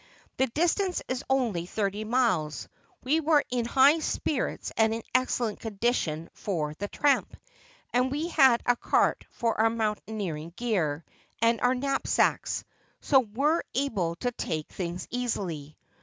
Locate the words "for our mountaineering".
9.29-10.53